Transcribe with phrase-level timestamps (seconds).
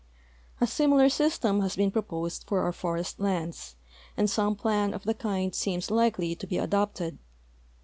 [0.59, 3.75] A similar system has been })roposed for our forest lands,
[4.17, 7.19] and some plan of the kind seems likeh' to be adopted.